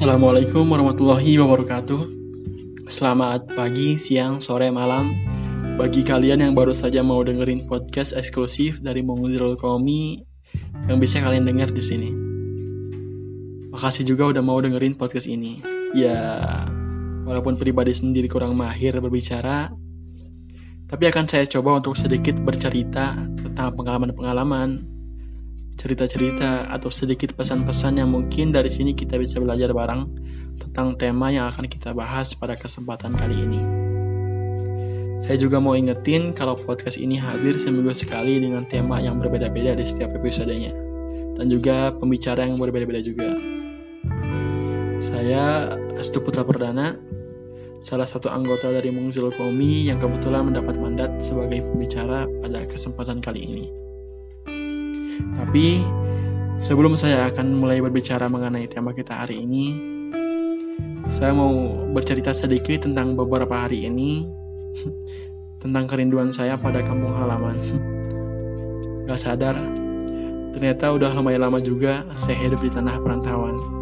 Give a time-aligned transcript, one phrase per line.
[0.00, 2.00] Assalamualaikum warahmatullahi wabarakatuh.
[2.88, 5.12] Selamat pagi, siang, sore, malam.
[5.76, 10.24] Bagi kalian yang baru saja mau dengerin podcast eksklusif dari Mongolil Komi
[10.88, 12.08] yang bisa kalian dengar di sini.
[13.76, 15.60] Makasih juga udah mau dengerin podcast ini.
[15.92, 16.48] Ya,
[17.28, 19.68] walaupun pribadi sendiri kurang mahir berbicara,
[20.88, 24.89] tapi akan saya coba untuk sedikit bercerita tentang pengalaman-pengalaman
[25.78, 30.06] cerita-cerita atau sedikit pesan-pesan yang mungkin dari sini kita bisa belajar bareng
[30.60, 33.60] tentang tema yang akan kita bahas pada kesempatan kali ini.
[35.20, 39.84] Saya juga mau ingetin kalau podcast ini hadir seminggu sekali dengan tema yang berbeda-beda di
[39.84, 40.72] setiap episodenya.
[41.36, 43.36] Dan juga pembicara yang berbeda-beda juga.
[45.00, 46.96] Saya Restu Putra Perdana,
[47.80, 53.44] salah satu anggota dari Mungzil Komi yang kebetulan mendapat mandat sebagai pembicara pada kesempatan kali
[53.44, 53.79] ini.
[55.38, 55.84] Tapi
[56.60, 59.90] sebelum saya akan mulai berbicara mengenai tema kita hari ini,
[61.10, 61.50] saya mau
[61.90, 64.22] bercerita sedikit tentang beberapa hari ini
[65.62, 67.56] tentang kerinduan saya pada kampung halaman.
[69.10, 69.58] Gak sadar,
[70.54, 73.80] ternyata udah lumayan lama juga saya hidup di tanah perantauan.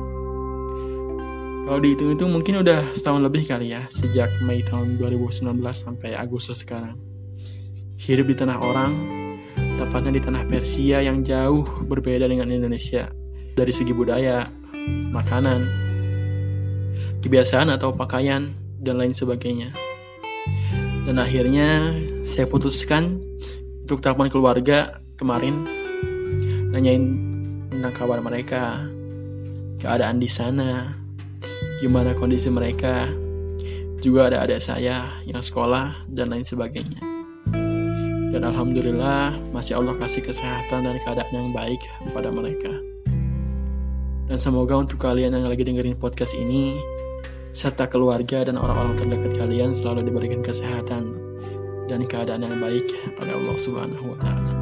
[1.68, 6.64] Kalau dihitung itu mungkin udah setahun lebih kali ya, sejak Mei tahun 2019 sampai Agustus
[6.64, 6.96] sekarang.
[8.00, 9.17] Hidup di tanah orang,
[9.78, 13.06] tepatnya di tanah Persia yang jauh berbeda dengan Indonesia
[13.54, 14.42] dari segi budaya,
[15.14, 15.60] makanan,
[17.22, 18.50] kebiasaan atau pakaian,
[18.82, 19.70] dan lain sebagainya.
[21.06, 21.94] Dan akhirnya
[22.26, 23.22] saya putuskan
[23.86, 25.64] untuk telepon keluarga kemarin
[26.74, 27.04] nanyain
[27.72, 28.84] tentang kabar mereka,
[29.78, 30.92] keadaan di sana,
[31.80, 33.08] gimana kondisi mereka,
[33.98, 37.07] juga ada adik saya yang sekolah dan lain sebagainya.
[38.28, 42.72] Dan Alhamdulillah masih Allah kasih kesehatan dan keadaan yang baik kepada mereka.
[44.28, 46.76] Dan semoga untuk kalian yang lagi dengerin podcast ini,
[47.56, 51.16] serta keluarga dan orang-orang terdekat kalian selalu diberikan kesehatan
[51.88, 52.84] dan keadaan yang baik
[53.16, 54.52] oleh Allah Subhanahu wa taala.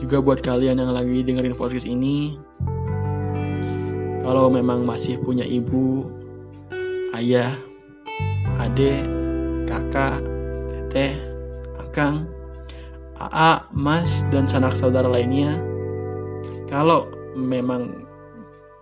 [0.00, 2.40] Juga buat kalian yang lagi dengerin podcast ini,
[4.24, 6.08] kalau memang masih punya ibu,
[7.12, 7.52] ayah,
[8.56, 9.04] adik,
[9.68, 10.24] kakak,
[10.72, 11.20] teteh,
[11.96, 12.28] akang,
[13.16, 15.56] aa, mas, dan sanak saudara lainnya,
[16.68, 18.04] kalau memang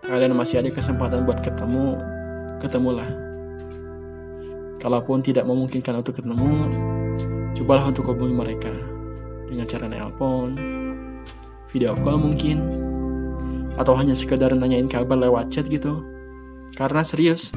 [0.02, 1.94] kalian masih ada kesempatan buat ketemu,
[2.58, 3.06] ketemulah.
[4.82, 6.66] Kalaupun tidak memungkinkan untuk ketemu,
[7.54, 8.74] cobalah untuk hubungi mereka
[9.46, 10.58] dengan cara nelpon,
[11.70, 12.66] video call mungkin,
[13.78, 16.02] atau hanya sekedar nanyain kabar lewat chat gitu.
[16.74, 17.54] Karena serius,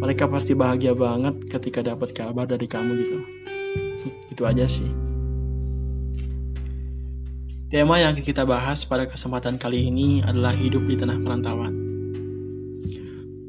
[0.00, 3.37] mereka pasti bahagia banget ketika dapat kabar dari kamu gitu.
[4.30, 4.88] Itu aja sih.
[7.68, 11.74] Tema yang kita bahas pada kesempatan kali ini adalah hidup di tanah perantauan.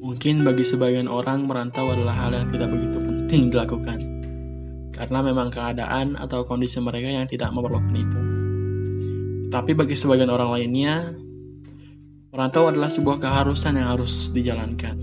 [0.04, 4.00] Mungkin bagi sebagian orang merantau adalah hal yang tidak begitu penting dilakukan.
[4.92, 8.20] Karena memang keadaan atau kondisi mereka yang tidak memerlukan itu.
[9.48, 11.16] Tapi bagi sebagian orang lainnya,
[12.36, 15.00] merantau adalah sebuah keharusan yang harus dijalankan.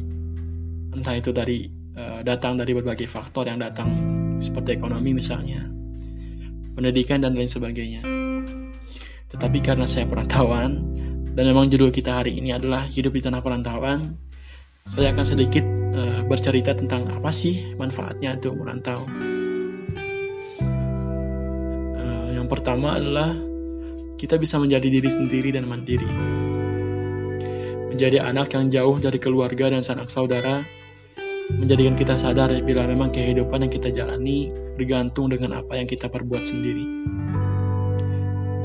[0.92, 1.64] Entah itu dari
[1.96, 4.05] uh, datang dari berbagai faktor yang datang
[4.38, 5.64] seperti ekonomi misalnya,
[6.76, 8.04] pendidikan dan lain sebagainya.
[9.32, 10.80] Tetapi karena saya perantauan
[11.36, 14.16] dan memang judul kita hari ini adalah hidup di tanah perantauan,
[14.86, 15.64] saya akan sedikit
[15.98, 19.04] uh, bercerita tentang apa sih manfaatnya itu merantau.
[21.96, 23.34] Uh, yang pertama adalah
[24.16, 26.08] kita bisa menjadi diri sendiri dan mandiri.
[27.92, 30.64] Menjadi anak yang jauh dari keluarga dan sanak saudara,
[31.54, 36.42] menjadikan kita sadar bila memang kehidupan yang kita jalani bergantung dengan apa yang kita perbuat
[36.42, 36.84] sendiri.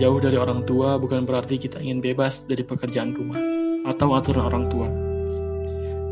[0.01, 3.37] Jauh dari orang tua bukan berarti kita ingin bebas dari pekerjaan rumah
[3.85, 4.89] atau aturan orang tua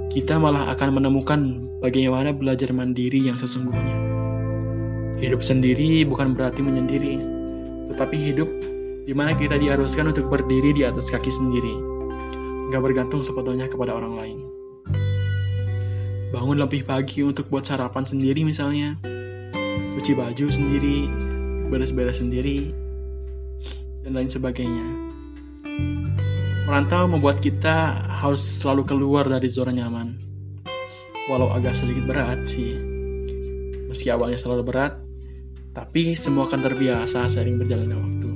[0.10, 3.94] kita malah akan menemukan bagaimana belajar mandiri yang sesungguhnya.
[5.22, 7.22] Hidup sendiri bukan berarti menyendiri,
[7.94, 8.50] tetapi hidup
[9.06, 11.76] di mana kita diharuskan untuk berdiri di atas kaki sendiri,
[12.74, 14.59] nggak bergantung sepenuhnya kepada orang lain.
[16.30, 19.02] Bangun lebih pagi untuk buat sarapan sendiri misalnya,
[19.98, 21.10] cuci baju sendiri,
[21.74, 22.70] beres-beres sendiri,
[24.06, 24.86] dan lain sebagainya.
[26.70, 30.22] Merantau membuat kita harus selalu keluar dari zona nyaman.
[31.34, 32.78] Walau agak sedikit berat sih.
[33.90, 35.02] Meski awalnya selalu berat,
[35.74, 38.30] tapi semua akan terbiasa seiring berjalannya waktu.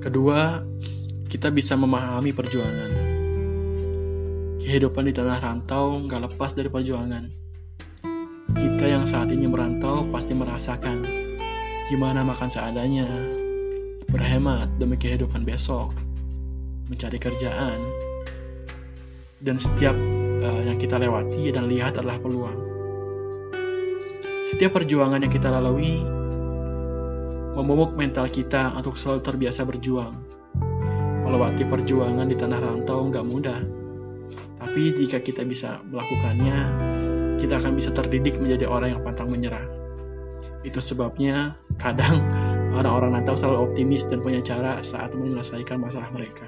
[0.00, 0.64] Kedua,
[1.28, 3.09] kita bisa memahami perjuangan.
[4.70, 7.26] Kehidupan di tanah rantau nggak lepas dari perjuangan.
[8.54, 11.02] Kita yang saat ini merantau pasti merasakan
[11.90, 13.10] gimana makan seadanya,
[14.06, 15.90] berhemat demi kehidupan besok,
[16.86, 17.82] mencari kerjaan,
[19.42, 19.98] dan setiap
[20.38, 22.62] uh, yang kita lewati dan lihat adalah peluang.
[24.46, 25.98] Setiap perjuangan yang kita lalui
[27.58, 30.14] memomok mental kita untuk selalu terbiasa berjuang.
[31.26, 33.79] Melewati perjuangan di tanah rantau nggak mudah,
[34.60, 36.58] tapi jika kita bisa melakukannya,
[37.40, 39.64] kita akan bisa terdidik menjadi orang yang pantang menyerah.
[40.60, 42.20] Itu sebabnya kadang
[42.76, 46.44] orang-orang rantau selalu optimis dan punya cara saat menyelesaikan masalah mereka.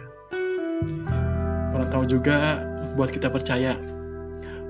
[1.72, 2.60] Perantau juga
[2.92, 3.80] buat kita percaya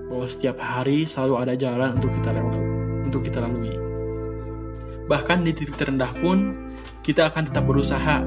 [0.07, 2.63] bahwa setiap hari selalu ada jalan untuk kita lewati,
[3.11, 3.75] untuk kita lalui.
[5.11, 6.71] Bahkan di titik terendah pun
[7.03, 8.23] kita akan tetap berusaha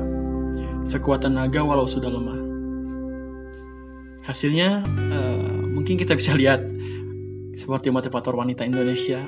[0.86, 2.45] sekuat tenaga walau sudah lemah.
[4.26, 6.66] Hasilnya uh, mungkin kita bisa lihat
[7.56, 9.24] seperti motivator wanita Indonesia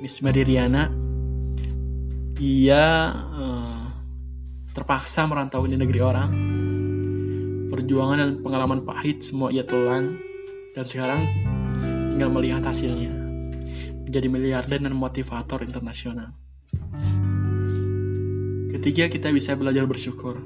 [0.00, 0.88] Miss Mary Riana
[2.38, 3.84] ia uh,
[4.70, 6.30] terpaksa merantau di negeri orang.
[7.68, 10.16] Perjuangan dan pengalaman pahit semua ia telan.
[10.70, 11.26] Dan sekarang
[12.14, 13.10] tinggal melihat hasilnya.
[14.06, 16.30] Menjadi miliarder dan motivator internasional.
[18.70, 20.38] Ketiga kita bisa belajar bersyukur.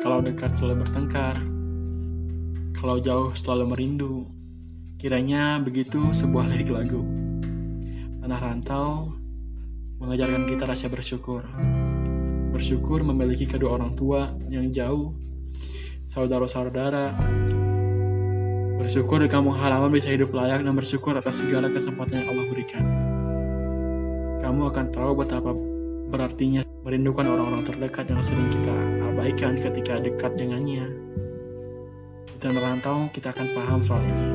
[0.00, 1.36] Kalau dekat selalu bertengkar
[2.84, 4.28] kalau jauh selalu merindu
[5.04, 7.04] Kiranya begitu sebuah lirik lagu.
[8.24, 9.12] Tanah rantau
[10.00, 11.44] mengajarkan kita rasa bersyukur.
[12.56, 15.12] Bersyukur memiliki kedua orang tua yang jauh,
[16.08, 17.12] saudara-saudara.
[18.80, 22.84] Bersyukur di kampung halaman bisa hidup layak dan bersyukur atas segala kesempatan yang Allah berikan.
[24.40, 25.52] Kamu akan tahu betapa
[26.08, 28.72] berartinya merindukan orang-orang terdekat yang sering kita
[29.12, 30.88] abaikan ketika dekat dengannya.
[32.44, 34.28] Di tanah rantau kita akan paham soal ini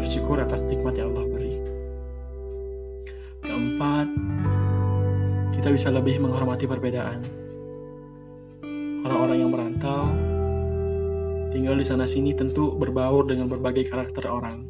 [0.00, 1.52] bersyukur atas nikmat yang Allah beri.
[3.44, 4.08] Keempat,
[5.52, 7.20] kita bisa lebih menghormati perbedaan.
[9.04, 10.08] Orang-orang yang merantau
[11.52, 14.64] tinggal di sana-sini tentu berbaur dengan berbagai karakter orang.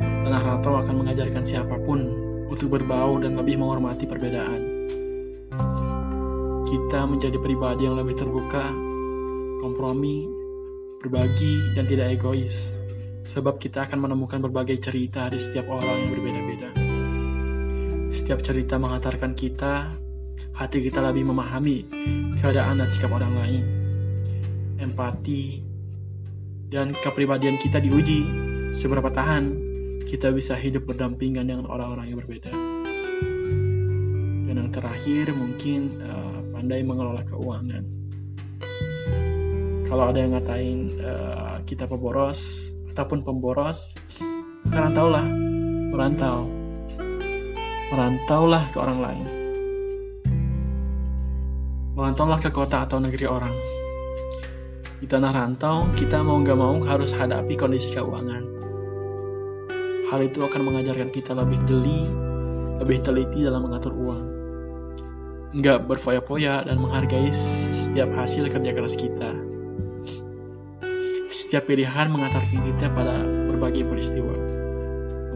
[0.00, 2.08] Tanah rantau akan mengajarkan siapa pun
[2.48, 4.88] untuk berbaur dan lebih menghormati perbedaan.
[6.64, 8.64] Kita menjadi pribadi yang lebih terbuka,
[9.60, 10.35] kompromi,
[11.06, 12.74] berbagi, dan tidak egois
[13.22, 16.70] sebab kita akan menemukan berbagai cerita di setiap orang yang berbeda-beda.
[18.10, 19.94] Setiap cerita menghantarkan kita,
[20.54, 21.86] hati kita lebih memahami
[22.38, 23.64] keadaan dan sikap orang lain.
[24.82, 25.62] Empati
[26.70, 28.26] dan kepribadian kita diuji
[28.74, 29.62] seberapa tahan
[30.06, 32.50] kita bisa hidup berdampingan dengan orang-orang yang berbeda.
[34.46, 38.05] Dan yang terakhir mungkin uh, pandai mengelola keuangan.
[39.86, 42.66] Kalau ada yang ngatain uh, kita peboros,
[42.96, 43.92] ataupun pemboros
[44.72, 45.26] karena taulah
[45.92, 46.48] merantau.
[47.92, 49.26] Merantaulah ke orang lain.
[51.92, 53.52] Merantaulah ke kota atau negeri orang.
[54.96, 58.48] Di tanah rantau kita mau gak mau harus hadapi kondisi keuangan.
[60.08, 62.08] Hal itu akan mengajarkan kita lebih jeli
[62.80, 64.24] lebih teliti dalam mengatur uang.
[65.52, 69.55] Nggak berfoya-foya dan menghargai setiap hasil kerja keras kita
[71.36, 74.32] setiap pilihan mengantarkan kita pada berbagai peristiwa.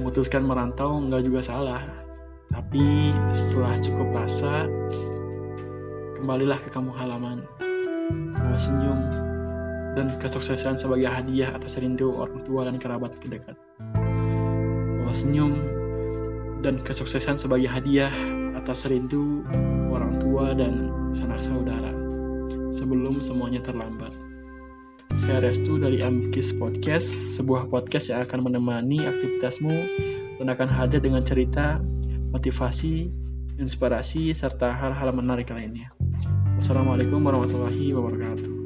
[0.01, 1.85] Memutuskan merantau nggak juga salah,
[2.49, 4.65] tapi setelah cukup rasa,
[6.17, 7.45] kembalilah ke kampung halaman.
[8.33, 8.97] Bawa senyum
[9.93, 13.61] dan kesuksesan sebagai hadiah atas rindu orang tua dan kerabat terdekat.
[15.05, 15.53] Bawa senyum
[16.65, 18.11] dan kesuksesan sebagai hadiah
[18.57, 19.45] atas rindu
[19.93, 21.93] orang tua dan sanak saudara
[22.73, 24.17] sebelum semuanya terlambat.
[25.31, 29.77] Saya Restu dari Amkis Podcast, sebuah podcast yang akan menemani aktivitasmu
[30.43, 31.79] dan akan hadir dengan cerita,
[32.35, 33.15] motivasi,
[33.55, 35.95] inspirasi, serta hal-hal menarik lainnya.
[36.59, 38.60] Wassalamualaikum warahmatullahi wabarakatuh.